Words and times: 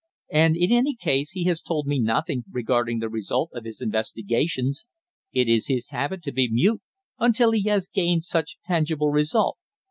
And 0.31 0.55
in 0.57 0.71
any 0.71 0.95
case 0.95 1.29
he 1.29 1.43
has 1.43 1.61
told 1.61 1.85
me 1.85 1.99
nothing 1.99 2.43
regarding 2.51 2.97
the 2.97 3.07
result 3.07 3.51
of 3.53 3.65
his 3.65 3.81
investigations. 3.83 4.87
It 5.31 5.47
is 5.47 5.67
his 5.67 5.91
habit 5.91 6.23
to 6.23 6.31
be 6.31 6.49
mute 6.51 6.81
until 7.19 7.51
he 7.51 7.69
has 7.69 7.85
gained 7.85 8.23
some 8.23 8.45
tangible 8.65 9.11
result." 9.11 9.59